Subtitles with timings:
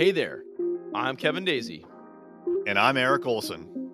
[0.00, 0.44] Hey there,
[0.94, 1.84] I'm Kevin Daisey.
[2.66, 3.92] And I'm Eric Olson.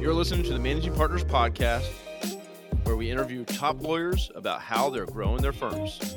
[0.00, 1.86] You're listening to the Managing Partners Podcast,
[2.84, 6.16] where we interview top lawyers about how they're growing their firms.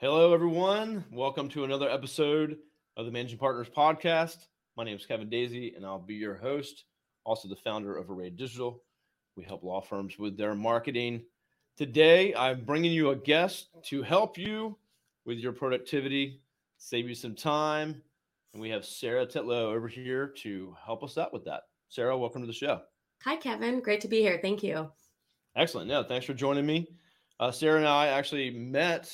[0.00, 1.04] Hello, everyone.
[1.12, 2.56] Welcome to another episode
[2.96, 4.38] of the Managing Partners Podcast.
[4.76, 6.82] My name is Kevin Daisey, and I'll be your host,
[7.24, 8.82] also the founder of Array Digital.
[9.36, 11.22] We help law firms with their marketing.
[11.76, 14.78] Today, I'm bringing you a guest to help you
[15.24, 16.40] with your productivity,
[16.78, 18.00] save you some time.
[18.52, 21.62] And we have Sarah Tetlow over here to help us out with that.
[21.88, 22.82] Sarah, welcome to the show.
[23.24, 23.80] Hi, Kevin.
[23.80, 24.38] Great to be here.
[24.40, 24.88] Thank you.
[25.56, 25.90] Excellent.
[25.90, 26.86] Yeah, thanks for joining me.
[27.40, 29.12] Uh, Sarah and I actually met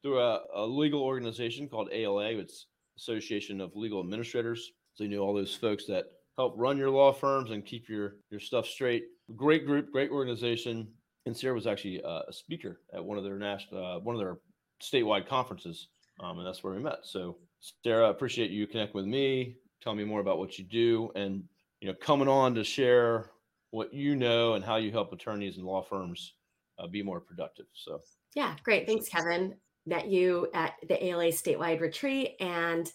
[0.00, 2.38] through a, a, legal organization called ALA.
[2.38, 4.72] It's Association of Legal Administrators.
[4.94, 6.06] So you know all those folks that
[6.38, 9.08] help run your law firms and keep your your stuff straight.
[9.36, 10.88] Great group, great organization.
[11.26, 14.20] And Sarah was actually uh, a speaker at one of their national, uh, one of
[14.20, 14.38] their
[14.82, 15.88] statewide conferences,
[16.20, 17.00] um, and that's where we met.
[17.02, 17.36] So,
[17.84, 21.44] Sarah, I appreciate you connecting with me, tell me more about what you do, and
[21.80, 23.30] you know, coming on to share
[23.70, 26.34] what you know and how you help attorneys and law firms
[26.78, 27.66] uh, be more productive.
[27.74, 28.00] So,
[28.34, 28.86] yeah, great.
[28.86, 29.54] Thanks, Kevin.
[29.86, 32.90] Met you at the ALA statewide retreat, and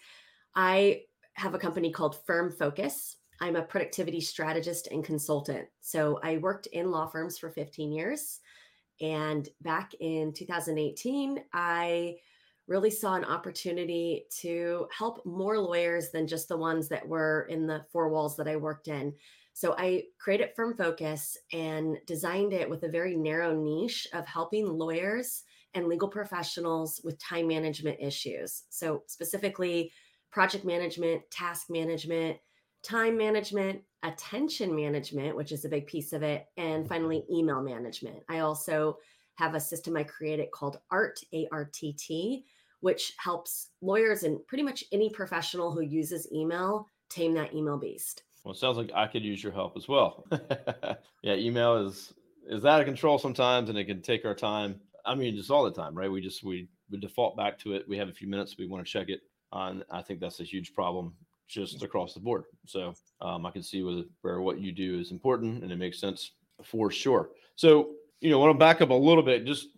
[0.56, 1.02] I
[1.36, 3.18] have a company called Firm Focus.
[3.40, 5.68] I'm a productivity strategist and consultant.
[5.82, 8.40] So I worked in law firms for 15 years.
[9.02, 12.16] And back in 2018, I
[12.68, 17.68] really saw an opportunity to help more lawyers than just the ones that were in
[17.68, 19.14] the four walls that I worked in.
[19.54, 24.66] So I created Firm Focus and designed it with a very narrow niche of helping
[24.66, 28.64] lawyers and legal professionals with time management issues.
[28.70, 29.92] So specifically,
[30.32, 32.38] project management, task management,
[32.84, 38.18] time management, attention management, which is a big piece of it, and finally, email management.
[38.30, 38.98] I also
[39.36, 42.46] have a system I created called ART, A R T T,
[42.82, 48.24] which helps lawyers and pretty much any professional who uses email tame that email beast.
[48.44, 50.26] Well, it sounds like I could use your help as well.
[51.24, 52.14] yeah, email is
[52.50, 54.82] is out of control sometimes, and it can take our time.
[55.06, 56.12] I mean, just all the time, right?
[56.12, 57.88] We just we we default back to it.
[57.88, 59.22] We have a few minutes, we want to check it,
[59.54, 61.16] uh, and I think that's a huge problem
[61.48, 62.44] just across the board.
[62.66, 66.00] So um, I can see where, where what you do is important and it makes
[66.00, 66.32] sense
[66.64, 67.30] for sure.
[67.56, 69.46] So, you know, I want to back up a little bit.
[69.46, 69.70] Just.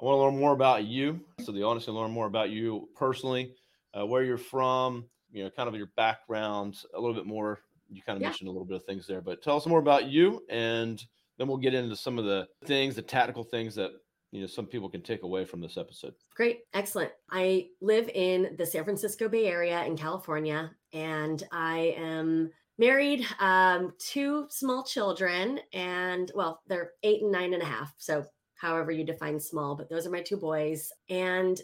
[0.00, 1.20] I want to learn more about you.
[1.42, 3.54] So the audience can learn more about you personally,
[3.92, 7.58] uh, where you're from, you know, kind of your background, a little bit more.
[7.88, 8.28] You kind of yeah.
[8.28, 11.02] mentioned a little bit of things there, but tell us more about you and
[11.38, 13.90] then we'll get into some of the things, the tactical things that
[14.34, 18.52] you know some people can take away from this episode great excellent i live in
[18.58, 25.60] the san francisco bay area in california and i am married um two small children
[25.72, 28.24] and well they're eight and nine and a half so
[28.54, 31.60] however you define small but those are my two boys and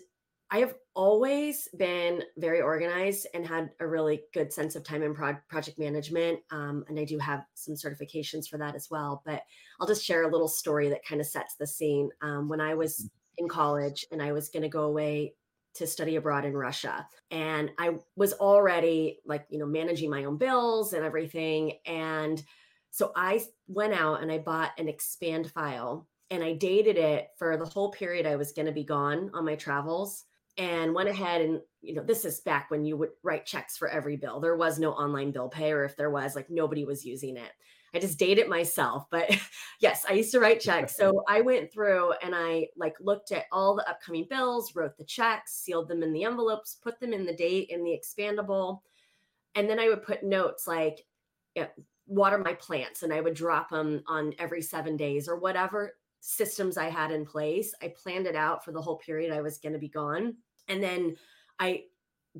[0.52, 5.14] I have always been very organized and had a really good sense of time and
[5.14, 6.40] pro- project management.
[6.50, 9.22] Um, and I do have some certifications for that as well.
[9.24, 9.42] But
[9.80, 12.10] I'll just share a little story that kind of sets the scene.
[12.20, 13.44] Um, when I was mm-hmm.
[13.44, 15.34] in college and I was going to go away
[15.74, 17.06] to study abroad in Russia.
[17.30, 21.74] And I was already like, you know, managing my own bills and everything.
[21.86, 22.42] And
[22.90, 27.56] so I went out and I bought an expand file and I dated it for
[27.56, 30.24] the whole period I was going to be gone on my travels
[30.58, 33.88] and went ahead and you know this is back when you would write checks for
[33.88, 37.04] every bill there was no online bill pay or if there was like nobody was
[37.04, 37.52] using it
[37.94, 39.30] i just dated myself but
[39.80, 43.46] yes i used to write checks so i went through and i like looked at
[43.52, 47.24] all the upcoming bills wrote the checks sealed them in the envelopes put them in
[47.24, 48.80] the date in the expandable
[49.54, 51.04] and then i would put notes like
[51.54, 51.68] you know,
[52.06, 56.76] water my plants and i would drop them on every seven days or whatever systems
[56.76, 57.74] I had in place.
[57.82, 60.36] I planned it out for the whole period I was going to be gone.
[60.68, 61.16] And then
[61.58, 61.84] I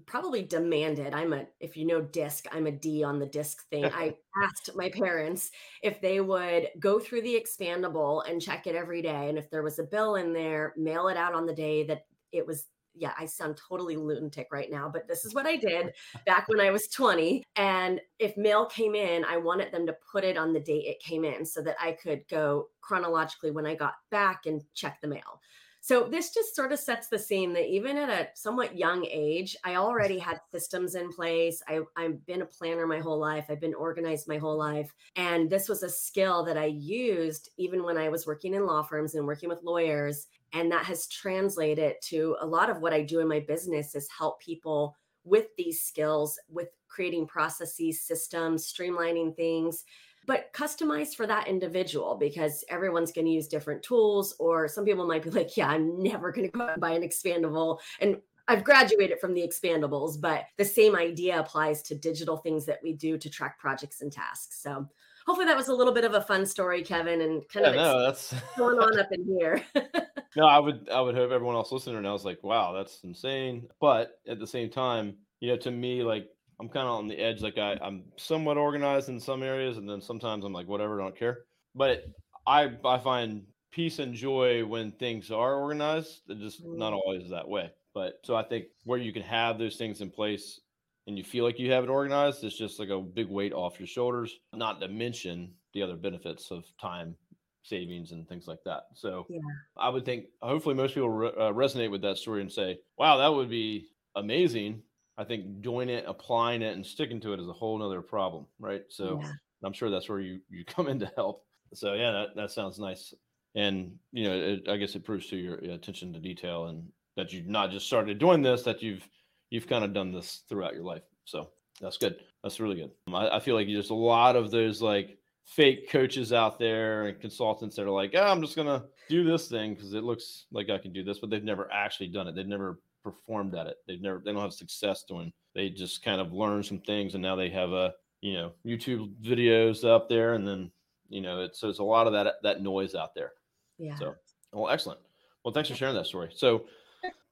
[0.07, 3.85] probably demanded i'm a if you know disc i'm a d on the disc thing
[3.95, 4.15] i
[4.45, 5.51] asked my parents
[5.83, 9.63] if they would go through the expandable and check it every day and if there
[9.63, 13.13] was a bill in there mail it out on the day that it was yeah,
[13.19, 15.93] I sound totally lunatic right now, but this is what I did
[16.27, 17.45] back when I was 20.
[17.57, 21.01] And if mail came in, I wanted them to put it on the date it
[21.01, 25.09] came in so that I could go chronologically when I got back and check the
[25.09, 25.41] mail.
[25.91, 29.57] So this just sort of sets the scene that even at a somewhat young age,
[29.65, 31.61] I already had systems in place.
[31.67, 33.47] I, I've been a planner my whole life.
[33.49, 34.95] I've been organized my whole life.
[35.17, 38.85] And this was a skill that I used even when I was working in law
[38.85, 43.03] firms and working with lawyers and that has translated to a lot of what i
[43.03, 49.35] do in my business is help people with these skills with creating processes systems streamlining
[49.37, 49.85] things
[50.27, 54.35] but customized for that individual because everyone's going to use different tools.
[54.39, 57.03] Or some people might be like, yeah, I'm never going to go and buy an
[57.03, 57.79] expandable.
[58.01, 58.19] And
[58.49, 62.93] I've graduated from the expandables, but the same idea applies to digital things that we
[62.93, 64.61] do to track projects and tasks.
[64.61, 64.89] So
[65.27, 67.77] hopefully that was a little bit of a fun story, Kevin, and kind Yeah, of
[67.77, 69.63] no, that's going on up in here.
[70.37, 70.47] no.
[70.47, 73.69] I would I would hope everyone else listening now is like, wow, that's insane.
[73.81, 76.29] But at the same time, you know, to me, like
[76.61, 77.41] I'm kind of on the edge.
[77.43, 81.05] Like I, I'm somewhat organized in some areas, and then sometimes I'm like, whatever, I
[81.05, 81.45] don't care.
[81.75, 82.05] But
[82.47, 86.23] I I find peace and joy when things are organized.
[86.27, 87.73] They're just not always that way.
[87.95, 90.61] But so I think where you can have those things in place
[91.07, 93.81] and you feel like you have it organized, it's just like a big weight off
[93.81, 94.39] your shoulders.
[94.53, 97.17] Not to mention the other benefits of time
[97.63, 98.85] savings and things like that.
[98.95, 99.41] So Yeah.
[99.77, 103.19] I would think hopefully most people re- uh, resonate with that story and say, "Wow,
[103.19, 104.83] that would be amazing."
[105.21, 108.47] I think doing it, applying it, and sticking to it is a whole nother problem,
[108.59, 108.83] right?
[108.89, 109.33] So Yeah.
[109.63, 111.45] I'm sure that's where you you come in to help.
[111.75, 113.13] So yeah, that, that sounds nice,
[113.55, 117.33] and you know, it, I guess it proves to your attention to detail and that
[117.33, 119.07] you've not just started doing this, that you've
[119.51, 121.03] you've kind of done this throughout your life.
[121.27, 121.51] So
[121.81, 122.17] that's good.
[122.43, 122.91] That's really good.
[123.07, 127.07] Um, I, I feel like there's a lot of those like fake coaches out there
[127.07, 130.47] and consultants that are like, oh, I'm just gonna do this thing because it looks
[130.51, 132.35] like I can do this, but they've never actually done it.
[132.35, 133.77] They've never performed at it.
[133.87, 135.33] They've never they don't have success doing.
[135.55, 139.15] They just kind of learn some things and now they have a you know YouTube
[139.23, 140.71] videos up there and then
[141.09, 143.33] you know it's so there's a lot of that that noise out there.
[143.79, 143.97] yeah.
[143.97, 144.15] So
[144.53, 145.01] well excellent.
[145.45, 146.31] Well thanks for sharing that story.
[146.35, 146.67] So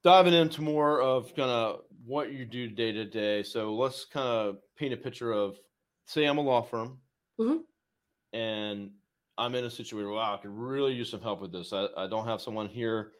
[0.02, 3.42] diving into more of kind of what you do day to day.
[3.42, 5.58] So let's kind of paint a picture of
[6.06, 6.98] say I'm a law firm
[7.38, 7.60] Mhm.
[8.32, 8.90] and
[9.36, 11.72] I'm in a situation where wow, I could really use some help with this.
[11.72, 13.12] I, I don't have someone here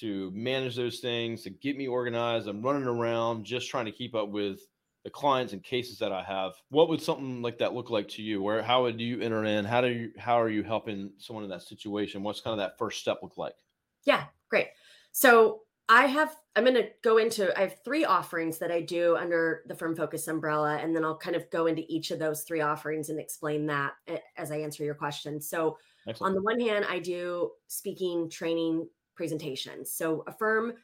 [0.00, 2.48] to manage those things, to get me organized.
[2.48, 4.60] I'm running around just trying to keep up with
[5.04, 6.52] the clients and cases that I have.
[6.70, 8.42] What would something like that look like to you?
[8.42, 9.64] Where how would you enter in?
[9.64, 12.22] How do you how are you helping someone in that situation?
[12.22, 13.56] What's kind of that first step look like?
[14.04, 14.68] Yeah, great.
[15.12, 19.16] So I have, I'm going to go into, I have three offerings that I do
[19.16, 22.44] under the Firm Focus umbrella, and then I'll kind of go into each of those
[22.44, 25.40] three offerings and explain that eh, as I answer your question.
[25.40, 25.76] So,
[26.08, 26.30] Excellent.
[26.30, 29.90] on the one hand, I do speaking, training, presentations.
[29.90, 30.74] So, a firm,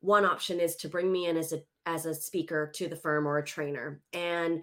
[0.00, 3.26] one option is to bring me in as a as a speaker to the firm
[3.26, 4.62] or a trainer, and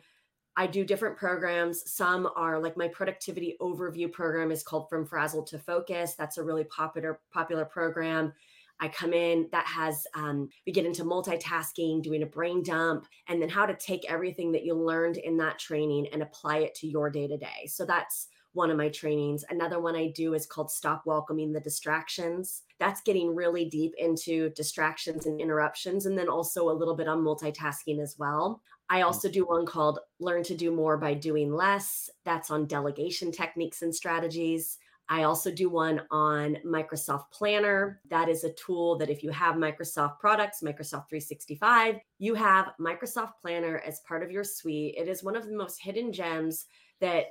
[0.56, 1.92] I do different programs.
[1.92, 6.16] Some are like my productivity overview program is called From Frazzle to Focus.
[6.16, 8.34] That's a really popular popular program.
[8.80, 13.42] I come in that has um, we get into multitasking, doing a brain dump, and
[13.42, 16.88] then how to take everything that you learned in that training and apply it to
[16.88, 17.68] your day to day.
[17.68, 19.46] So that's one of my trainings.
[19.50, 22.64] Another one I do is called Stop Welcoming the Distractions.
[22.80, 27.24] That's getting really deep into distractions and interruptions, and then also a little bit on
[27.24, 28.62] multitasking as well.
[28.90, 29.06] I mm.
[29.06, 32.10] also do one called Learn to Do More by Doing Less.
[32.26, 34.78] That's on delegation techniques and strategies.
[35.10, 38.02] I also do one on Microsoft Planner.
[38.10, 43.34] That is a tool that if you have Microsoft products, Microsoft 365, you have Microsoft
[43.42, 44.96] Planner as part of your suite.
[44.98, 46.66] It is one of the most hidden gems
[47.00, 47.26] that,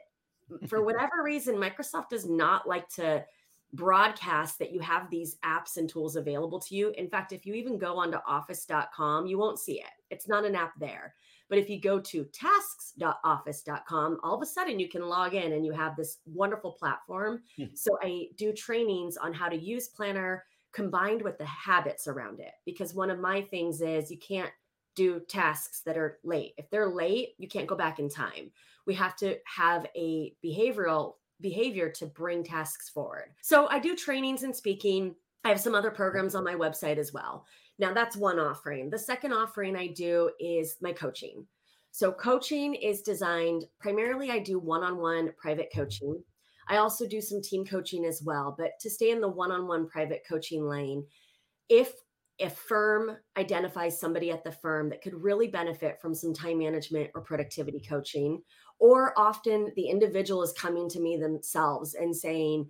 [0.69, 3.23] for whatever reason, Microsoft does not like to
[3.73, 6.93] broadcast that you have these apps and tools available to you.
[6.97, 9.91] In fact, if you even go onto office.com, you won't see it.
[10.11, 11.15] It's not an app there.
[11.49, 15.65] But if you go to tasks.office.com, all of a sudden you can log in and
[15.65, 17.43] you have this wonderful platform.
[17.57, 17.67] Hmm.
[17.75, 22.53] So I do trainings on how to use Planner combined with the habits around it.
[22.65, 24.51] Because one of my things is you can't
[24.97, 26.55] do tasks that are late.
[26.57, 28.51] If they're late, you can't go back in time.
[28.87, 33.35] We have to have a behavioral behavior to bring tasks forward.
[33.43, 35.15] So I do trainings and speaking.
[35.45, 37.45] I have some other programs on my website as well.
[37.79, 38.91] Now, that's one offering.
[38.91, 41.47] The second offering I do is my coaching.
[41.93, 45.81] So, coaching is designed primarily, I do one on one private mm-hmm.
[45.81, 46.23] coaching.
[46.69, 48.55] I also do some team coaching as well.
[48.59, 51.07] But to stay in the one on one private coaching lane,
[51.69, 51.93] if
[52.39, 57.11] a firm identifies somebody at the firm that could really benefit from some time management
[57.15, 58.43] or productivity coaching,
[58.79, 62.69] or often the individual is coming to me themselves and saying,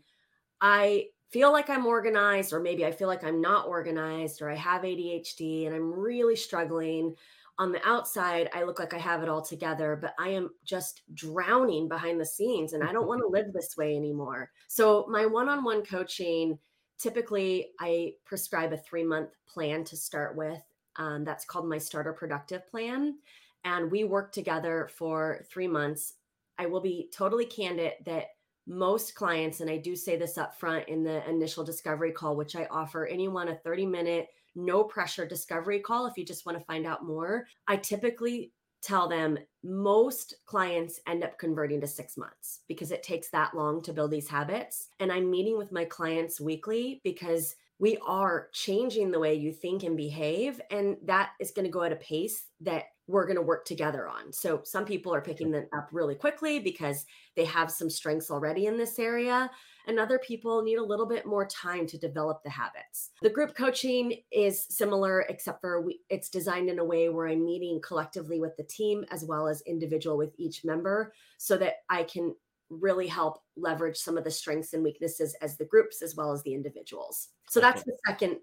[0.60, 4.54] I feel like I'm organized, or maybe I feel like I'm not organized, or I
[4.54, 7.14] have ADHD and I'm really struggling.
[7.58, 11.02] On the outside, I look like I have it all together, but I am just
[11.14, 14.50] drowning behind the scenes and I don't want to live this way anymore.
[14.68, 16.58] So, my one on one coaching
[16.98, 20.60] typically, I prescribe a three month plan to start with.
[20.96, 23.18] Um, that's called my Starter Productive Plan.
[23.66, 26.14] And we work together for three months.
[26.56, 28.26] I will be totally candid that
[28.68, 32.54] most clients, and I do say this up front in the initial discovery call, which
[32.54, 36.64] I offer anyone a 30 minute, no pressure discovery call if you just want to
[36.64, 37.46] find out more.
[37.66, 43.30] I typically tell them most clients end up converting to six months because it takes
[43.30, 44.90] that long to build these habits.
[45.00, 49.82] And I'm meeting with my clients weekly because we are changing the way you think
[49.82, 50.60] and behave.
[50.70, 54.08] And that is going to go at a pace that we're going to work together
[54.08, 54.32] on.
[54.32, 57.04] So some people are picking them up really quickly because
[57.36, 59.50] they have some strengths already in this area.
[59.86, 63.10] And other people need a little bit more time to develop the habits.
[63.22, 67.44] The group coaching is similar, except for we, it's designed in a way where I'm
[67.44, 72.02] meeting collectively with the team as well as individual with each member so that I
[72.02, 72.34] can
[72.68, 76.42] really help leverage some of the strengths and weaknesses as the groups as well as
[76.42, 77.28] the individuals.
[77.48, 78.38] So that's the second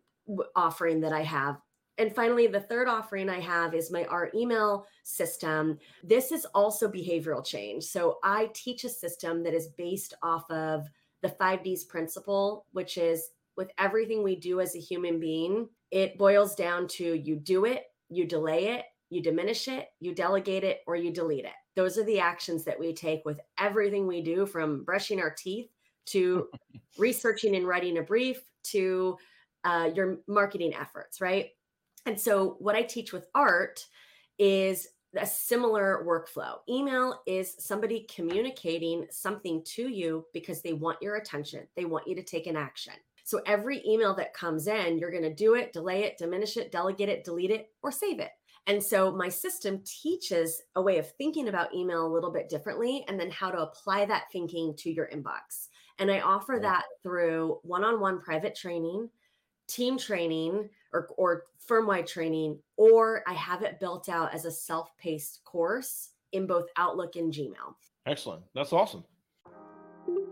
[0.55, 1.57] offering that I have.
[1.97, 5.77] And finally, the third offering I have is my art email system.
[6.03, 7.83] This is also behavioral change.
[7.83, 10.87] So I teach a system that is based off of
[11.21, 16.55] the 5Ds principle, which is with everything we do as a human being, it boils
[16.55, 20.95] down to you do it, you delay it, you diminish it, you delegate it, or
[20.95, 21.53] you delete it.
[21.75, 25.69] Those are the actions that we take with everything we do from brushing our teeth
[26.07, 26.49] to
[26.97, 29.17] researching and writing a brief to
[29.63, 31.51] uh, your marketing efforts, right?
[32.05, 33.85] And so, what I teach with art
[34.37, 36.57] is a similar workflow.
[36.67, 42.15] Email is somebody communicating something to you because they want your attention, they want you
[42.15, 42.93] to take an action.
[43.23, 46.71] So, every email that comes in, you're going to do it, delay it, diminish it,
[46.71, 48.31] delegate it, delete it, or save it.
[48.65, 53.03] And so my system teaches a way of thinking about email a little bit differently
[53.07, 55.67] and then how to apply that thinking to your inbox.
[55.99, 59.09] And I offer that through one on one private training,
[59.67, 64.51] team training, or, or firm wide training, or I have it built out as a
[64.51, 67.75] self paced course in both Outlook and Gmail.
[68.05, 68.43] Excellent.
[68.53, 69.03] That's awesome.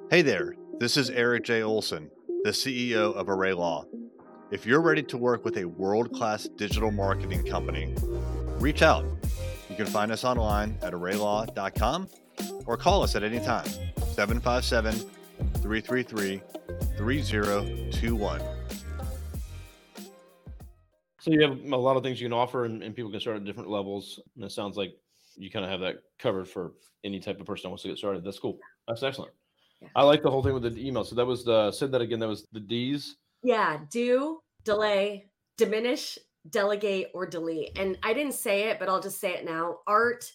[0.10, 0.56] Hey there.
[0.80, 1.62] This is Eric J.
[1.62, 2.10] Olson,
[2.44, 3.86] the CEO of Array Law.
[4.50, 7.96] If you're ready to work with a world class digital marketing company,
[8.60, 9.06] reach out.
[9.70, 12.10] You can find us online at arraylaw.com
[12.66, 13.66] or call us at any time
[14.14, 14.94] 757
[15.62, 16.42] 333
[16.98, 18.42] 3021.
[21.22, 23.38] So you have a lot of things you can offer, and, and, people can start
[23.38, 24.20] at different levels.
[24.36, 24.98] And it sounds like
[25.36, 26.74] you kind of have that covered for
[27.04, 28.24] any type of person that wants to get started.
[28.24, 28.58] That's cool.
[28.88, 29.32] That's excellent.
[29.82, 29.90] Yeah.
[29.96, 31.04] I like the whole thing with the email.
[31.04, 32.20] So that was the said that again.
[32.20, 33.18] That was the D's.
[33.44, 36.18] Yeah, do, delay, diminish,
[36.50, 37.78] delegate, or delete.
[37.78, 39.78] And I didn't say it, but I'll just say it now.
[39.86, 40.32] ART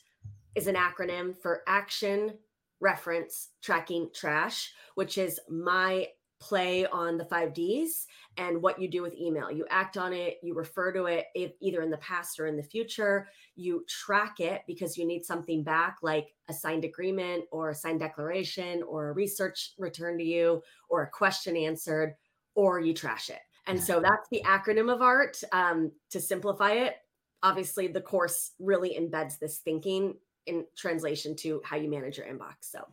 [0.54, 2.34] is an acronym for action,
[2.80, 6.06] reference, tracking, trash, which is my
[6.38, 9.50] play on the five Ds and what you do with email.
[9.50, 12.56] You act on it, you refer to it if, either in the past or in
[12.56, 13.28] the future.
[13.54, 18.00] You track it because you need something back, like a signed agreement or a signed
[18.00, 22.14] declaration or a research return to you or a question answered
[22.54, 23.40] or you trash it.
[23.66, 25.42] And so that's the acronym of ART.
[25.52, 26.94] Um, to simplify it,
[27.42, 30.14] obviously the course really embeds this thinking
[30.46, 32.54] in translation to how you manage your inbox.
[32.60, 32.86] So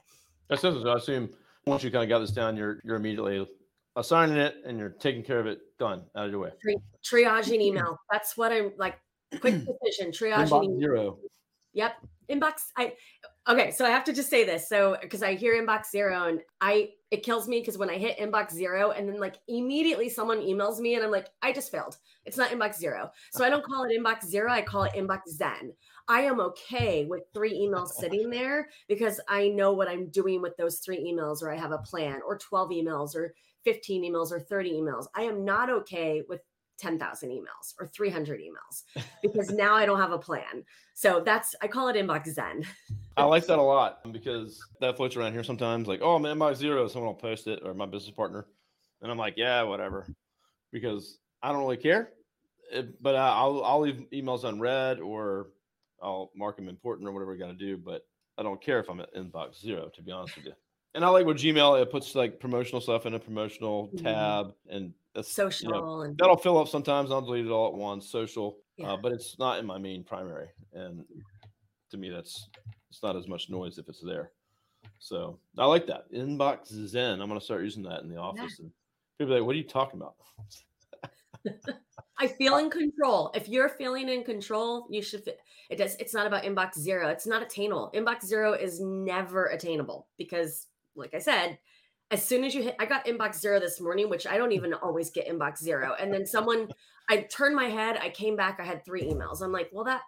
[0.49, 1.29] that's I assume
[1.65, 3.47] once you kind of got this down, you're you're immediately
[3.95, 5.59] assigning it and you're taking care of it.
[5.79, 6.51] Done out of your way.
[7.03, 7.97] triaging email.
[8.11, 8.95] That's what I'm like.
[9.39, 10.11] Quick decision.
[10.11, 11.17] Triaging inbox zero.
[11.73, 11.93] Yep.
[12.29, 12.53] Inbox.
[12.77, 12.93] I
[13.49, 13.71] okay.
[13.71, 14.69] So I have to just say this.
[14.69, 18.17] So because I hear inbox zero and I it kills me because when I hit
[18.17, 21.97] inbox zero and then like immediately someone emails me and I'm like, I just failed.
[22.25, 23.11] It's not inbox zero.
[23.31, 24.51] So I don't call it inbox zero.
[24.51, 25.73] I call it inbox zen.
[26.07, 30.55] I am okay with three emails sitting there because I know what I'm doing with
[30.57, 33.33] those three emails or I have a plan or 12 emails or
[33.63, 35.07] 15 emails or 30 emails.
[35.15, 36.41] I am not okay with
[36.79, 40.63] 10,000 emails or 300 emails because now I don't have a plan.
[40.95, 42.65] So that's, I call it inbox zen.
[43.15, 46.23] I like that a lot um, because that floats around here sometimes like, oh, I'm
[46.23, 46.87] inbox zero.
[46.87, 48.47] Someone will post it or my business partner.
[49.01, 50.07] And I'm like, yeah, whatever.
[50.71, 52.09] Because I don't really care.
[52.71, 55.49] It, but I'll, I'll leave emails unread or
[56.03, 57.77] I'll mark them important or whatever I got to do.
[57.77, 58.05] But
[58.37, 60.53] I don't care if I'm at inbox zero, to be honest with you.
[60.95, 64.05] And I like with Gmail, it puts like promotional stuff in a promotional mm-hmm.
[64.05, 67.11] tab and social you know, and that'll fill up sometimes.
[67.11, 68.93] I'll delete it all at once, social, uh, yeah.
[68.93, 70.49] uh, but it's not in my main primary.
[70.73, 71.03] And
[71.91, 72.47] to me, that's
[72.89, 74.31] it's not as much noise if it's there.
[74.99, 77.21] So I like that inbox Zen.
[77.21, 78.65] I'm going to start using that in the office, yeah.
[78.65, 78.71] and
[79.17, 80.15] people are like, "What are you talking about?"
[82.19, 83.31] I feel uh in control.
[83.33, 85.27] If you're feeling in control, you should.
[85.69, 85.95] It does.
[85.95, 87.09] It's not about inbox zero.
[87.09, 87.91] It's not attainable.
[87.95, 91.57] Inbox zero is never attainable because, like I said,
[92.11, 94.73] as soon as you hit, I got inbox zero this morning, which I don't even
[94.75, 95.95] always get inbox zero.
[95.99, 96.67] And then someone,
[97.09, 99.41] I turned my head, I came back, I had three emails.
[99.41, 100.01] I'm like, well, that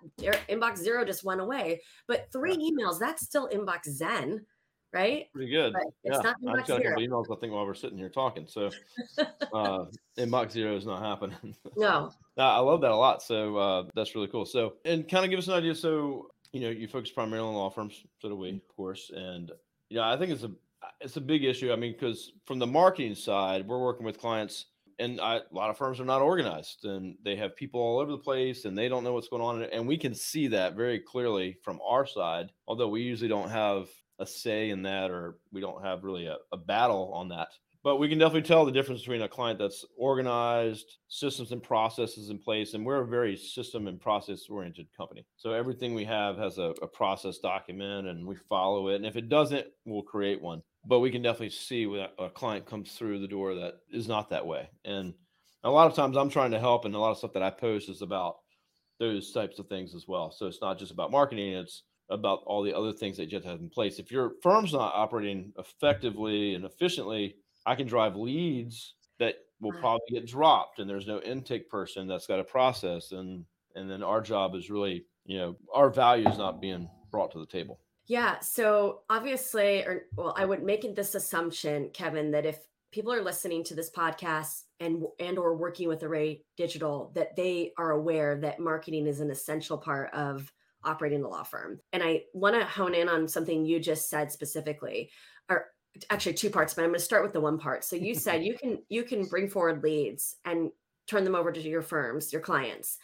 [0.48, 4.46] inbox zero just went away, but three emails, that's still inbox zen,
[4.96, 5.32] right?
[5.34, 5.74] Pretty good.
[5.74, 7.26] But it's yeah, not I got a couple emails.
[7.32, 8.72] I think while we're sitting here talking, so
[9.54, 9.86] uh,
[10.18, 11.56] inbox zero is not happening.
[11.76, 12.12] No.
[12.38, 13.22] I love that a lot.
[13.22, 14.46] So uh, that's really cool.
[14.46, 15.76] So, and kind of give us an idea.
[15.76, 18.04] So, you know, you focus primarily on law firms.
[18.22, 19.12] So do we, of course.
[19.14, 19.52] And
[19.90, 20.52] yeah, I think it's a
[21.02, 21.72] it's a big issue.
[21.72, 24.68] I mean, because from the marketing side, we're working with clients,
[25.00, 28.12] and I, a lot of firms are not organized, and they have people all over
[28.12, 29.64] the place, and they don't know what's going on.
[29.64, 32.52] And we can see that very clearly from our side.
[32.68, 36.38] Although we usually don't have a say in that, or we don't have really a,
[36.52, 37.50] a battle on that.
[37.86, 42.32] But we can definitely tell the difference between a client that's organized systems and processes
[42.32, 45.24] in place and we're a very system and process oriented company.
[45.38, 49.18] So everything we have has a, a, process document and we follow it and if
[49.18, 50.64] it doesn't we'll create one.
[50.84, 54.32] But we can definitely see when a client comes through the door that is not
[54.32, 54.68] that way.
[54.84, 55.14] And
[55.64, 57.52] a lot of times i'm trying to help and a lot of stuff that i
[57.52, 58.38] post is about
[59.00, 60.32] those types of things as well.
[60.32, 63.44] So it's not just about marketing it's about all the other things that you have
[63.44, 64.00] to have in place.
[64.00, 67.36] If your firm's not operating effectively and efficiently
[67.66, 72.28] I can drive leads that will probably get dropped and there's no intake person that's
[72.28, 76.38] got a process and and then our job is really you know our value is
[76.38, 77.80] not being brought to the table.
[78.08, 82.60] Yeah so obviously or well i would make this assumption kevin that if
[82.92, 87.72] people are listening to this podcast and and or working with array digital that they
[87.78, 90.52] are aware that marketing is an essential part of
[90.86, 94.32] operating the law firm and i want to hone in on something you just said
[94.32, 95.10] specifically
[95.50, 95.68] or
[96.10, 97.84] actually two parts, but I'm going to start with the one part.
[97.84, 100.72] So you said you can you can bring forward leads and
[101.08, 102.98] turn them over to your firms, your clients.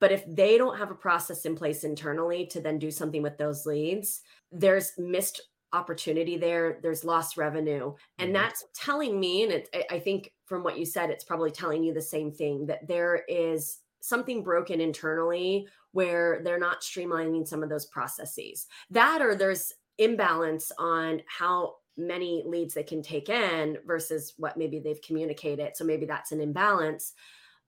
[0.00, 3.38] But if they don't have a process in place internally to then do something with
[3.38, 5.40] those leads, there's missed
[5.72, 6.78] opportunity there.
[6.82, 7.94] There's lost revenue.
[8.18, 8.34] And mm-hmm.
[8.34, 11.94] that's telling me, and it, I think from what you said, it's probably telling you
[11.94, 17.70] the same thing that there is something broken internally where they're not streamlining some of
[17.70, 18.66] those processes.
[18.90, 24.78] That or there's imbalance on how many leads they can take in versus what maybe
[24.78, 25.74] they've communicated.
[25.74, 27.14] So maybe that's an imbalance.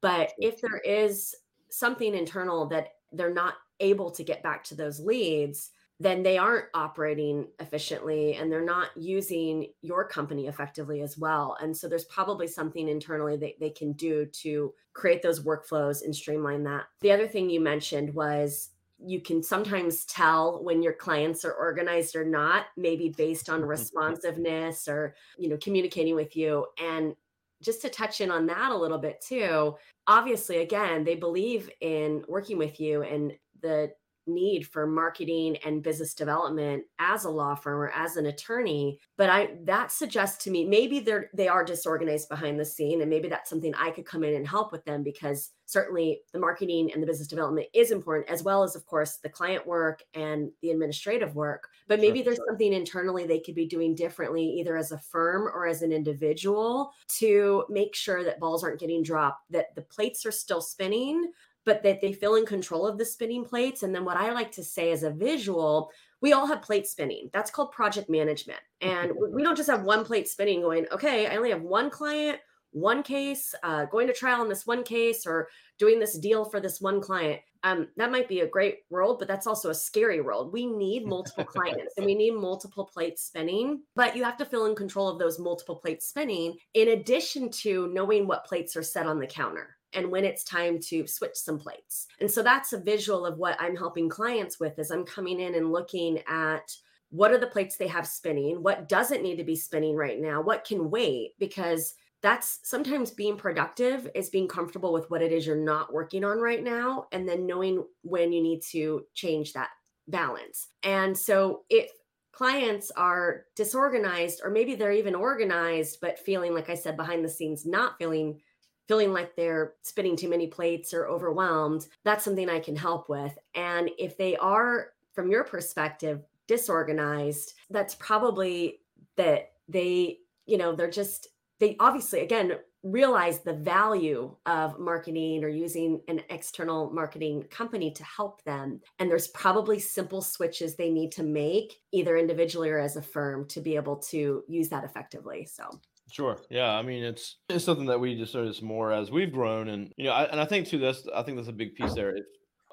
[0.02, 1.34] But if there is
[1.70, 6.66] something internal that they're not able to get back to those leads, then they aren't
[6.74, 11.56] operating efficiently and they're not using your company effectively as well.
[11.60, 16.14] And so there's probably something internally that they can do to create those workflows and
[16.14, 16.84] streamline that.
[17.00, 22.16] The other thing you mentioned was you can sometimes tell when your clients are organized
[22.16, 23.68] or not maybe based on mm-hmm.
[23.68, 27.14] responsiveness or you know communicating with you and
[27.62, 29.74] just to touch in on that a little bit too
[30.06, 33.90] obviously again they believe in working with you and the
[34.26, 39.30] need for marketing and business development as a law firm or as an attorney but
[39.30, 43.28] i that suggests to me maybe they're they are disorganized behind the scene and maybe
[43.28, 47.02] that's something i could come in and help with them because certainly the marketing and
[47.02, 50.70] the business development is important as well as of course the client work and the
[50.70, 52.46] administrative work but maybe sure, there's sure.
[52.48, 56.92] something internally they could be doing differently either as a firm or as an individual
[57.08, 61.30] to make sure that balls aren't getting dropped that the plates are still spinning
[61.66, 63.82] but that they feel in control of the spinning plates.
[63.82, 65.90] And then what I like to say as a visual,
[66.22, 67.28] we all have plate spinning.
[67.32, 68.60] That's called project management.
[68.80, 72.38] And we don't just have one plate spinning going, okay, I only have one client,
[72.70, 75.48] one case, uh, going to trial on this one case, or
[75.78, 77.40] doing this deal for this one client.
[77.64, 80.52] Um, that might be a great world, but that's also a scary world.
[80.52, 84.66] We need multiple clients and we need multiple plates spinning, but you have to feel
[84.66, 89.06] in control of those multiple plates spinning in addition to knowing what plates are set
[89.06, 92.06] on the counter and when it's time to switch some plates.
[92.20, 95.54] And so that's a visual of what I'm helping clients with as I'm coming in
[95.54, 96.70] and looking at
[97.10, 100.42] what are the plates they have spinning, what doesn't need to be spinning right now,
[100.42, 105.46] what can wait because that's sometimes being productive is being comfortable with what it is
[105.46, 109.68] you're not working on right now and then knowing when you need to change that
[110.08, 110.68] balance.
[110.82, 111.90] And so if
[112.32, 117.30] clients are disorganized or maybe they're even organized but feeling like I said behind the
[117.30, 118.40] scenes not feeling
[118.88, 123.36] feeling like they're spinning too many plates or overwhelmed, that's something I can help with.
[123.54, 128.80] And if they are, from your perspective, disorganized, that's probably
[129.16, 135.48] that they, you know, they're just, they obviously, again, realize the value of marketing or
[135.48, 138.80] using an external marketing company to help them.
[139.00, 143.48] And there's probably simple switches they need to make, either individually or as a firm,
[143.48, 145.46] to be able to use that effectively.
[145.46, 146.38] So, Sure.
[146.50, 146.70] Yeah.
[146.70, 150.04] I mean, it's it's something that we just notice more as we've grown, and you
[150.04, 152.16] know, I, and I think too that's I think that's a big piece there.
[152.16, 152.24] If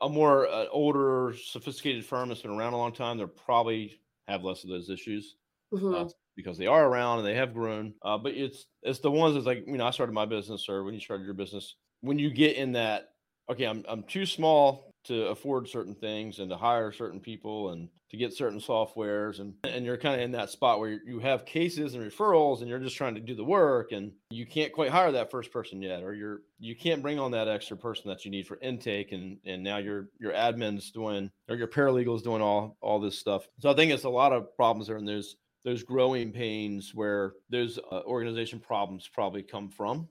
[0.01, 4.43] a more uh, older, sophisticated firm that's been around a long time, they'll probably have
[4.43, 5.35] less of those issues
[5.73, 5.93] mm-hmm.
[5.93, 7.93] uh, because they are around and they have grown.
[8.03, 10.83] Uh, but it's it's the ones that's like you know, I started my business, or
[10.83, 13.09] when you started your business, when you get in that,
[13.49, 17.89] okay, I'm I'm too small to afford certain things and to hire certain people and
[18.13, 21.45] to get certain softwares and and you're kind of in that spot where you have
[21.45, 24.91] cases and referrals and you're just trying to do the work and you can't quite
[24.91, 28.23] hire that first person yet or you're you can't bring on that extra person that
[28.23, 32.39] you need for intake and and now your your admin's doing or your paralegal's doing
[32.39, 35.35] all all this stuff so i think it's a lot of problems there and there's
[35.65, 40.07] those growing pains where those uh, organization problems probably come from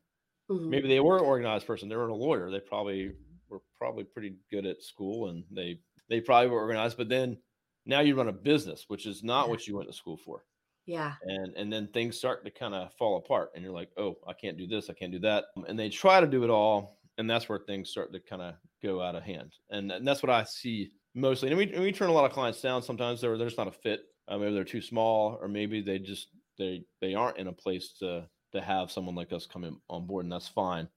[0.51, 0.71] mm-hmm.
[0.71, 3.13] maybe they were an organized person they weren't a lawyer they probably
[3.49, 7.39] were probably pretty good at school and they they probably were organized but then
[7.87, 9.51] now you run a business which is not yeah.
[9.51, 10.45] what you went to school for.
[10.87, 11.15] Yeah.
[11.23, 14.33] And and then things start to kind of fall apart and you're like oh i
[14.33, 15.45] can't do this i can't do that.
[15.69, 18.55] And they try to do it all and that's where things start to kind of
[18.83, 19.53] go out of hand.
[19.71, 22.33] And, and that's what i see mostly and we, and we turn a lot of
[22.33, 24.01] clients down sometimes they're, they're just not a fit.
[24.29, 27.95] Uh, maybe they're too small or maybe they just they they aren't in a place
[27.99, 30.89] to to have someone like us come in on board and that's fine.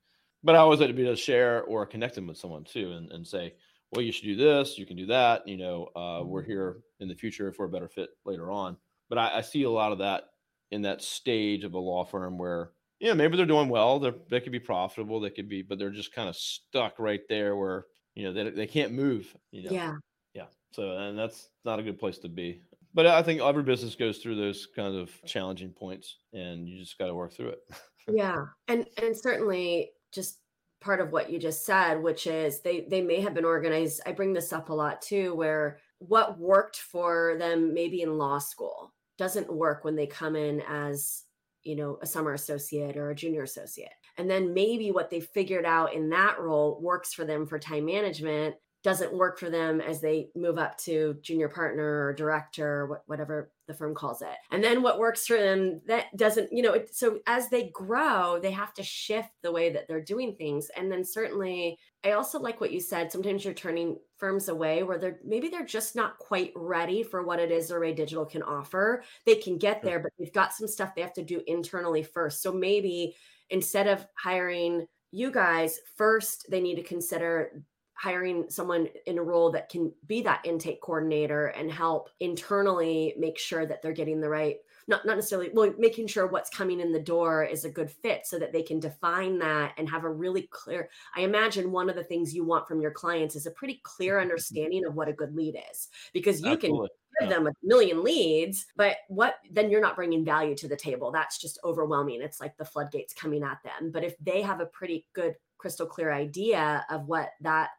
[0.43, 2.91] But I always like to be able to share or connect them with someone too
[2.91, 3.56] and, and say,
[3.91, 5.48] well, you should do this, you can do that.
[5.48, 6.52] You know, uh, we're mm-hmm.
[6.52, 8.78] here in the future if we're a better fit later on.
[9.10, 10.24] But I, I, see a lot of that
[10.71, 14.15] in that stage of a law firm where, you know, maybe they're doing well, they're,
[14.30, 17.56] they could be profitable, they could be, but they're just kind of stuck right there
[17.56, 19.71] where, you know, they, they can't move, you know?
[19.71, 19.93] Yeah.
[20.34, 20.45] Yeah.
[20.71, 22.62] So, and that's not a good place to be.
[22.93, 26.98] But I think every business goes through those kind of challenging points and you just
[26.98, 27.60] got to work through it.
[28.10, 28.45] yeah.
[28.67, 30.39] And, and certainly just
[30.81, 34.11] part of what you just said which is they they may have been organized i
[34.11, 38.93] bring this up a lot too where what worked for them maybe in law school
[39.17, 41.23] doesn't work when they come in as
[41.63, 43.91] you know a summer associate or a junior associate.
[44.17, 47.85] And then maybe what they figured out in that role works for them for time
[47.85, 53.01] management doesn't work for them as they move up to junior partner or director or
[53.07, 54.36] whatever the firm calls it.
[54.51, 58.39] And then what works for them that doesn't you know it, so as they grow
[58.41, 60.69] they have to shift the way that they're doing things.
[60.75, 64.97] And then certainly i also like what you said sometimes you're turning firms away where
[64.97, 69.04] they're maybe they're just not quite ready for what it is array digital can offer.
[69.25, 72.41] They can get there but they've got some stuff they have to do internally first.
[72.41, 73.15] So maybe
[73.49, 77.63] instead of hiring you guys first they need to consider
[77.95, 83.38] hiring someone in a role that can be that intake coordinator and help internally make
[83.38, 86.91] sure that they're getting the right not not necessarily well making sure what's coming in
[86.91, 90.10] the door is a good fit so that they can define that and have a
[90.10, 93.51] really clear i imagine one of the things you want from your clients is a
[93.51, 96.89] pretty clear understanding of what a good lead is because you Absolutely.
[96.89, 100.75] can give them a million leads but what then you're not bringing value to the
[100.75, 101.12] table.
[101.12, 102.21] That's just overwhelming.
[102.21, 103.91] It's like the floodgates coming at them.
[103.91, 107.69] But if they have a pretty good crystal clear idea of what that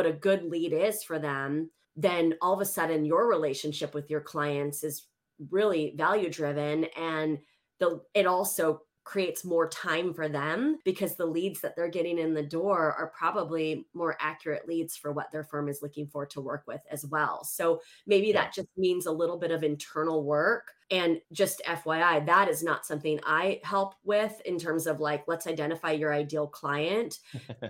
[0.00, 4.08] what a good lead is for them, then all of a sudden your relationship with
[4.08, 5.08] your clients is
[5.50, 6.86] really value driven.
[6.96, 7.36] And
[7.80, 12.34] the it also creates more time for them because the leads that they're getting in
[12.34, 16.40] the door are probably more accurate leads for what their firm is looking for to
[16.40, 17.42] work with as well.
[17.44, 18.34] So maybe yeah.
[18.34, 20.72] that just means a little bit of internal work.
[20.90, 25.46] And just FYI, that is not something I help with in terms of like, let's
[25.46, 27.18] identify your ideal client.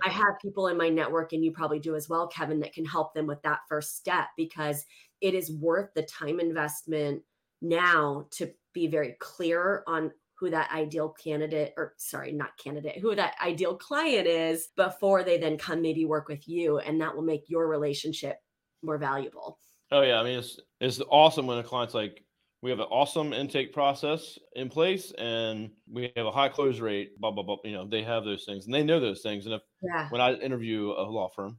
[0.03, 2.85] I have people in my network, and you probably do as well, Kevin, that can
[2.85, 4.85] help them with that first step because
[5.21, 7.21] it is worth the time investment
[7.61, 13.15] now to be very clear on who that ideal candidate or sorry not candidate who
[13.15, 17.21] that ideal client is before they then come maybe work with you and that will
[17.21, 18.37] make your relationship
[18.81, 19.59] more valuable
[19.91, 22.25] oh yeah i mean it's it's awesome when a client's like
[22.63, 27.19] we have an awesome intake process in place and we have a high close rate
[27.19, 29.53] blah blah blah you know they have those things and they know those things and
[29.53, 30.09] if yeah.
[30.09, 31.55] when i interview a law firm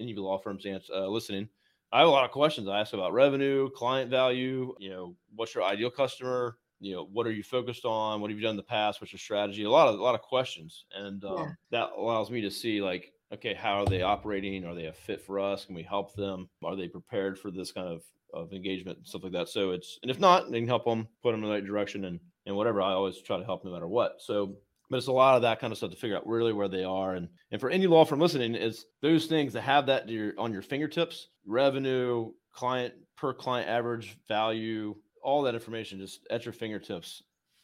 [0.00, 1.46] any of the law firms uh, listening
[1.92, 5.54] i have a lot of questions i ask about revenue client value you know what's
[5.54, 8.20] your ideal customer you know what are you focused on?
[8.20, 9.00] What have you done in the past?
[9.00, 9.64] What's your strategy?
[9.64, 11.48] A lot of a lot of questions and um, yeah.
[11.70, 14.64] that allows me to see like okay how are they operating?
[14.64, 15.64] Are they a fit for us?
[15.64, 16.48] Can we help them?
[16.62, 18.98] Are they prepared for this kind of of engagement?
[18.98, 19.48] and stuff like that.
[19.48, 22.04] So it's and if not they can help them put them in the right direction
[22.04, 22.82] and and whatever.
[22.82, 24.16] I always try to help no matter what.
[24.18, 24.56] So
[24.90, 26.84] but it's a lot of that kind of stuff to figure out really where they
[26.84, 30.32] are and and for any law firm listening is those things that have that your,
[30.38, 36.52] on your fingertips revenue client per client average value all that information just at your
[36.52, 37.22] fingertips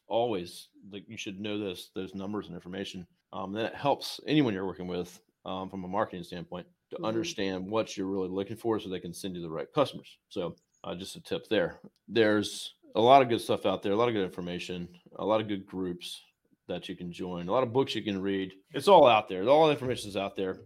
[0.08, 4.66] always like you should know this those numbers and information um, that helps anyone you're
[4.66, 7.04] working with um, from a marketing standpoint to mm-hmm.
[7.04, 10.18] understand what you're really looking for so they can send you the right customers.
[10.28, 11.78] So uh, just a tip there.
[12.08, 15.40] There's a lot of good stuff out there a lot of good information a lot
[15.40, 16.20] of good groups
[16.66, 18.52] that you can join a lot of books you can read.
[18.72, 19.48] It's all out there.
[19.48, 20.56] All the information is out there.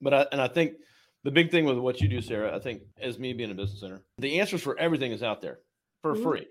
[0.00, 0.74] But I, and i think
[1.24, 3.82] the big thing with what you do sarah i think as me being a business
[3.82, 5.58] owner the answers for everything is out there
[6.14, 6.28] for mm-hmm.
[6.28, 6.46] free,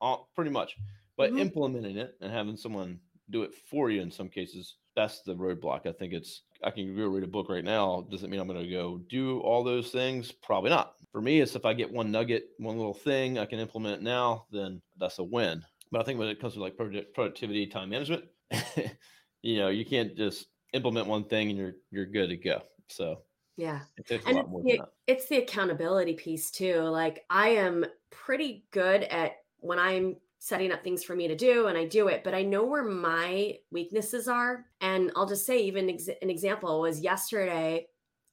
[0.00, 0.76] all, pretty much.
[1.16, 1.40] But mm-hmm.
[1.40, 4.76] implementing it and having someone do it for you in some cases.
[4.94, 5.86] That's the roadblock.
[5.86, 8.06] I think it's I can go read a book right now.
[8.10, 10.32] Doesn't mean I'm going to go do all those things?
[10.32, 10.94] Probably not.
[11.12, 14.46] For me, it's if I get one nugget, one little thing I can implement now,
[14.50, 15.62] then that's a win.
[15.90, 18.24] But I think when it comes to like productivity, time management,
[19.42, 22.62] you know, you can't just implement one thing and you're you're good to go.
[22.88, 23.22] So
[23.56, 23.80] yeah.
[23.96, 26.82] It and the, it's the accountability piece too.
[26.82, 31.66] Like I am pretty good at when I'm setting up things for me to do
[31.66, 34.66] and I do it, but I know where my weaknesses are.
[34.80, 37.86] And I'll just say, even ex- an example was yesterday,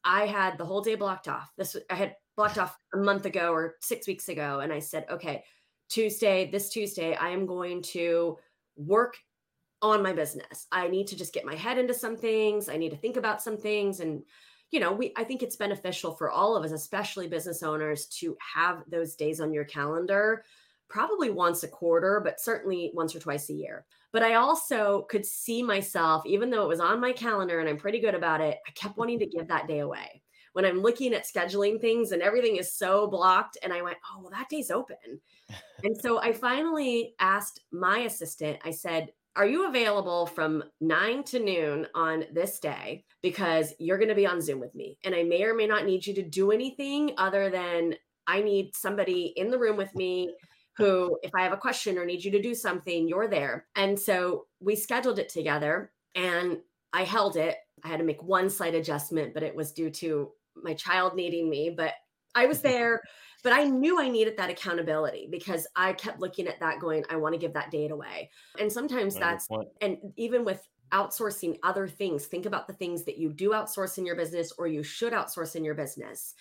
[0.03, 1.51] I had the whole day blocked off.
[1.57, 4.59] This I had blocked off a month ago or six weeks ago.
[4.59, 5.43] And I said, okay,
[5.89, 8.37] Tuesday, this Tuesday, I am going to
[8.75, 9.15] work
[9.81, 10.67] on my business.
[10.71, 12.69] I need to just get my head into some things.
[12.69, 14.23] I need to think about some things and
[14.73, 18.35] you know, we I think it's beneficial for all of us, especially business owners, to
[18.55, 20.43] have those days on your calendar,
[20.89, 23.85] probably once a quarter, but certainly once or twice a year.
[24.11, 27.77] But I also could see myself, even though it was on my calendar and I'm
[27.77, 30.23] pretty good about it, I kept wanting to give that day away.
[30.53, 34.21] When I'm looking at scheduling things and everything is so blocked, and I went, oh,
[34.21, 35.21] well, that day's open.
[35.83, 41.39] and so I finally asked my assistant, I said, are you available from nine to
[41.39, 43.03] noon on this day?
[43.21, 44.97] Because you're going to be on Zoom with me.
[45.03, 47.95] And I may or may not need you to do anything other than
[48.27, 50.33] I need somebody in the room with me
[50.77, 53.67] who, if I have a question or need you to do something, you're there.
[53.75, 56.57] And so we scheduled it together and
[56.93, 57.57] I held it.
[57.83, 61.49] I had to make one slight adjustment, but it was due to my child needing
[61.49, 61.73] me.
[61.75, 61.93] But
[62.35, 63.01] I was there
[63.43, 67.17] but I knew I needed that accountability because I kept looking at that going, I
[67.17, 68.31] want to give that date away.
[68.57, 69.49] And sometimes that's,
[69.81, 74.05] and even with outsourcing other things, think about the things that you do outsource in
[74.05, 76.35] your business or you should outsource in your business.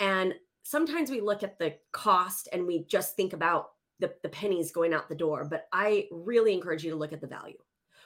[0.00, 0.34] And
[0.64, 4.92] sometimes we look at the cost and we just think about the, the pennies going
[4.92, 5.46] out the door.
[5.48, 7.58] But I really encourage you to look at the value.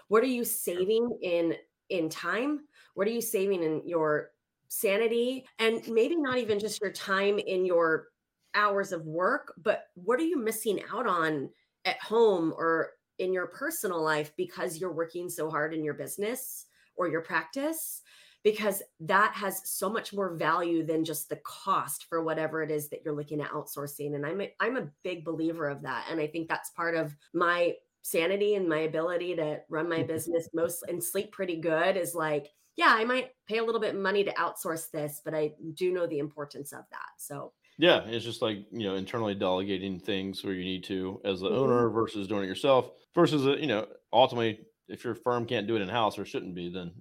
[0.09, 1.55] What are you saving in
[1.89, 2.61] in time?
[2.95, 4.31] What are you saving in your
[4.73, 8.09] sanity and maybe not even just your time in your
[8.55, 11.51] hours of work, but what are you missing out on
[11.85, 16.67] at home or in your personal life because you're working so hard in your business
[16.97, 18.01] or your practice?
[18.45, 22.89] Because that has so much more value than just the cost for whatever it is
[22.89, 24.15] that you're looking at outsourcing.
[24.17, 26.07] And I'm a, I'm a big believer of that.
[26.11, 30.49] And I think that's part of my sanity and my ability to run my business
[30.53, 34.01] most and sleep pretty good is like, yeah, I might pay a little bit of
[34.01, 37.11] money to outsource this, but I do know the importance of that.
[37.19, 41.41] So yeah, it's just like you know internally delegating things where you need to as
[41.41, 41.59] the mm-hmm.
[41.59, 42.91] owner versus doing it yourself.
[43.15, 46.55] Versus uh, you know ultimately, if your firm can't do it in house or shouldn't
[46.55, 46.93] be, then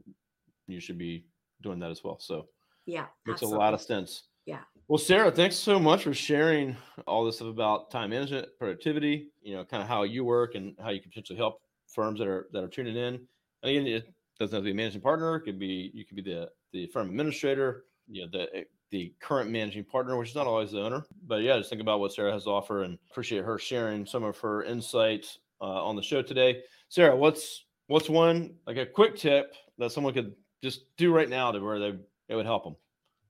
[0.67, 1.25] you should be
[1.61, 2.19] doing that as well.
[2.19, 2.47] So
[2.85, 3.57] yeah, makes absolutely.
[3.57, 4.23] a lot of sense.
[4.45, 4.61] Yeah.
[4.87, 6.75] Well, Sarah, thanks so much for sharing
[7.07, 9.29] all this stuff about time management, productivity.
[9.41, 12.27] You know, kind of how you work and how you can potentially help firms that
[12.27, 13.15] are that are tuning in.
[13.63, 15.35] And again, it doesn't have to be a managing partner.
[15.37, 17.85] It could be you could be the the firm administrator.
[18.07, 21.05] You know, the the current managing partner, which is not always the owner.
[21.25, 24.23] But yeah, just think about what Sarah has to offer and appreciate her sharing some
[24.23, 26.63] of her insights uh, on the show today.
[26.89, 31.51] Sarah, what's what's one like a quick tip that someone could just do right now
[31.51, 31.93] to where they
[32.27, 32.75] it would help them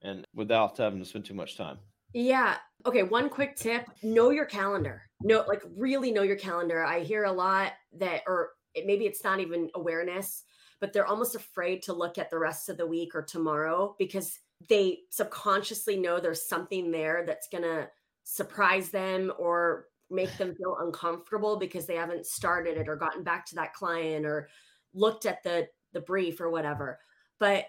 [0.02, 1.78] and without having to spend too much time?
[2.14, 2.58] Yeah.
[2.86, 3.04] Okay.
[3.04, 5.04] One quick tip: know your calendar.
[5.22, 6.84] No, like really know your calendar.
[6.84, 10.44] I hear a lot that, or it, maybe it's not even awareness,
[10.80, 14.38] but they're almost afraid to look at the rest of the week or tomorrow because
[14.70, 17.88] they subconsciously know there's something there that's going to
[18.24, 23.46] surprise them or make them feel uncomfortable because they haven't started it or gotten back
[23.46, 24.50] to that client or
[24.94, 27.00] looked at the the brief or whatever
[27.40, 27.66] but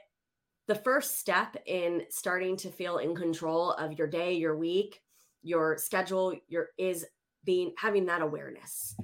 [0.69, 5.01] the first step in starting to feel in control of your day your week
[5.43, 7.05] your schedule your is
[7.45, 8.95] being having that awareness.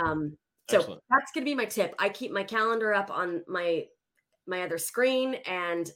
[0.00, 0.36] Um
[0.70, 1.02] so Excellent.
[1.10, 1.94] that's going to be my tip.
[2.00, 3.84] I keep my calendar up on my
[4.46, 5.90] my other screen and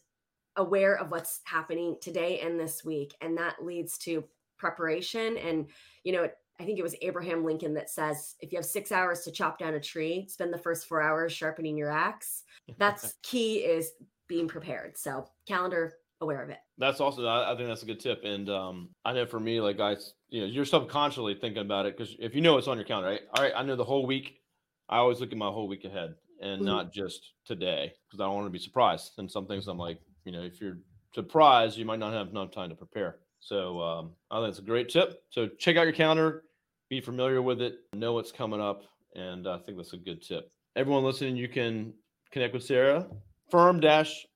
[0.57, 3.15] aware of what's happening today and this week.
[3.21, 4.25] And that leads to
[4.61, 5.67] preparation and
[6.05, 6.29] you know
[6.61, 9.59] i think it was abraham lincoln that says if you have six hours to chop
[9.59, 12.43] down a tree spend the first four hours sharpening your axe.
[12.79, 13.93] That's key is
[14.31, 18.23] being prepared so calendar aware of it that's also i think that's a good tip
[18.25, 19.97] and um i know for me like I,
[20.29, 23.09] you know you're subconsciously thinking about it because if you know it's on your calendar
[23.09, 24.41] right all right i know the whole week
[24.89, 26.67] i always look at my whole week ahead and mm-hmm.
[26.67, 29.99] not just today because i don't want to be surprised and some things i'm like
[30.25, 30.79] you know, if you're
[31.15, 33.17] surprised, you might not have enough time to prepare.
[33.41, 35.23] So um, I think it's a great tip.
[35.31, 36.45] So check out your calendar,
[36.89, 38.83] be familiar with it, know what's coming up,
[39.15, 40.51] and I think that's a good tip.
[40.77, 41.95] Everyone listening, you can
[42.31, 43.07] connect with Sarah.
[43.51, 44.27] Firm dash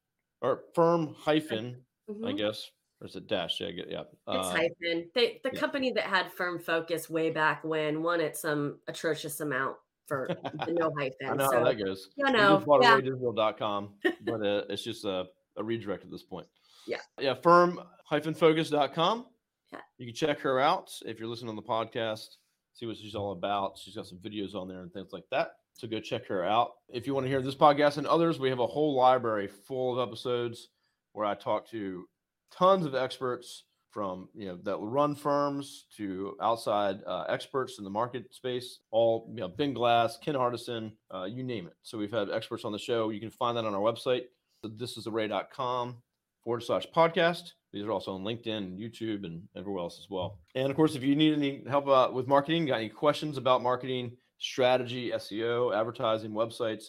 [0.41, 2.27] or firm hyphen, mm-hmm.
[2.27, 2.71] I guess.
[3.01, 3.61] Or is it dash?
[3.61, 4.01] Yeah, yeah.
[4.01, 5.11] It's uh, hyphen.
[5.15, 5.61] They, the yeah.
[5.61, 10.29] company that had firm focus way back when wanted some atrocious amount for
[10.69, 11.29] no hyphen.
[11.29, 12.09] I know so, how that goes.
[12.17, 12.97] You know, yeah.
[12.97, 13.91] digital.com,
[14.25, 15.25] but uh, it's just a,
[15.57, 16.47] a redirect at this point.
[16.87, 16.99] Yeah.
[17.19, 17.35] Yeah.
[17.35, 19.27] Firm hyphen focus.com.
[19.73, 19.79] Yeah.
[19.99, 22.37] You can check her out if you're listening on the podcast,
[22.75, 23.79] see what she's all about.
[23.79, 25.53] She's got some videos on there and things like that.
[25.75, 26.73] So go check her out.
[26.89, 29.99] If you want to hear this podcast and others, we have a whole library full
[29.99, 30.69] of episodes
[31.13, 32.07] where I talk to
[32.51, 37.91] tons of experts from you know that run firms to outside uh, experts in the
[37.91, 38.81] market space.
[38.91, 41.75] All you know, Ben Glass, Ken Hardison, uh, you name it.
[41.83, 43.11] So we've had experts on the show.
[43.11, 44.25] You can find that on our website.
[44.63, 45.97] So this is array.com
[46.43, 47.53] forward slash podcast.
[47.73, 50.39] These are also on LinkedIn, YouTube, and everywhere else as well.
[50.55, 53.63] And of course, if you need any help uh, with marketing, got any questions about
[53.63, 56.87] marketing, strategy, SEO, advertising, websites,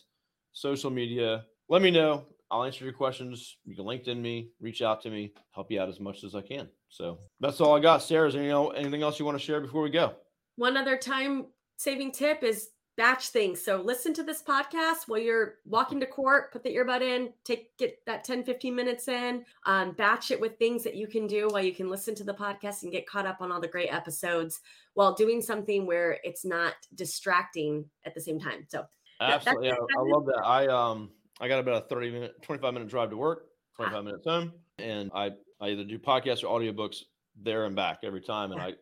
[0.52, 2.26] social media, let me know.
[2.52, 3.58] I'll answer your questions.
[3.66, 6.42] You can LinkedIn me, reach out to me, help you out as much as I
[6.42, 6.70] can.
[6.90, 8.04] So that's all I got.
[8.04, 10.14] Sarah, is there anything else you want to share before we go?
[10.56, 13.62] One other time saving tip is batch things.
[13.64, 17.76] So listen to this podcast while you're walking to court, put the earbud in, take
[17.78, 21.48] get that 10, 15 minutes in, um, batch it with things that you can do
[21.50, 23.94] while you can listen to the podcast and get caught up on all the great
[23.94, 24.62] episodes
[24.94, 28.66] while doing something where it's not distracting at the same time.
[28.70, 28.86] So
[29.20, 29.68] absolutely.
[29.68, 30.42] Yeah, I love that.
[30.46, 34.26] I um I got about a 30 minute, 25 minute drive to work, 25 minutes
[34.26, 34.54] home.
[34.80, 37.04] And I, I either do podcasts or audiobooks
[37.42, 38.52] there and back every time.
[38.52, 38.74] And I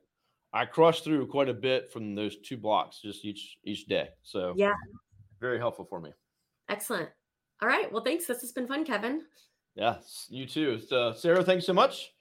[0.54, 4.10] I crush through quite a bit from those two blocks just each each day.
[4.22, 4.74] So yeah,
[5.40, 6.12] very helpful for me.
[6.70, 7.10] Excellent.
[7.62, 7.92] All right.
[7.92, 8.26] Well, thanks.
[8.26, 9.24] This has been fun, Kevin.
[9.76, 10.80] Yes, you too.
[10.80, 12.12] So, Sarah, thanks so much.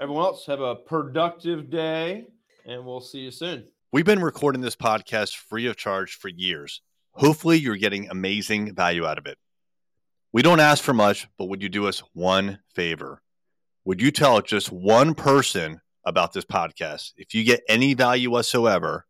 [0.00, 2.26] Everyone else, have a productive day,
[2.66, 3.64] and we'll see you soon.
[3.90, 6.82] We've been recording this podcast free of charge for years.
[7.12, 9.38] Hopefully, you're getting amazing value out of it.
[10.32, 13.22] We don't ask for much, but would you do us one favor?
[13.86, 17.12] Would you tell just one person about this podcast.
[17.16, 19.06] If you get any value whatsoever,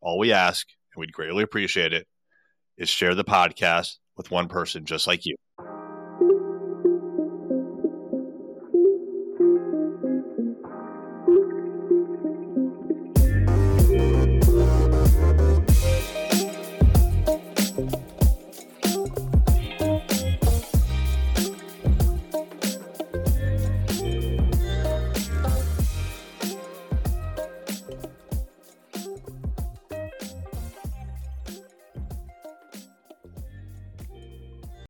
[0.00, 2.06] all we ask, and we'd greatly appreciate it,
[2.76, 5.36] is share the podcast with one person just like you.